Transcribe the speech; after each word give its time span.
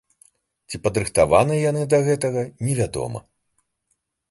Ці 0.71 0.79
падрыхтаваныя 0.85 1.59
яны 1.71 1.83
да 1.93 2.01
гэтага, 2.09 2.41
невядома. 2.71 3.19